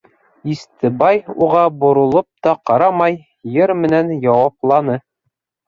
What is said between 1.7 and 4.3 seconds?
боролоп та ҡарамай, йыр менән